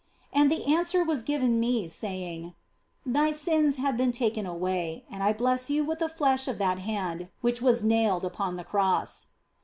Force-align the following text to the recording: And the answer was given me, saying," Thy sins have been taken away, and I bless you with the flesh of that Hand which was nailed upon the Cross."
And 0.33 0.49
the 0.49 0.65
answer 0.65 1.03
was 1.03 1.21
given 1.21 1.59
me, 1.59 1.87
saying," 1.87 2.55
Thy 3.05 3.31
sins 3.31 3.75
have 3.75 3.95
been 3.97 4.11
taken 4.11 4.47
away, 4.47 5.03
and 5.11 5.21
I 5.21 5.31
bless 5.31 5.69
you 5.69 5.83
with 5.85 5.99
the 5.99 6.09
flesh 6.09 6.47
of 6.47 6.57
that 6.57 6.79
Hand 6.79 7.29
which 7.41 7.61
was 7.61 7.83
nailed 7.83 8.25
upon 8.25 8.55
the 8.55 8.63
Cross." 8.63 9.27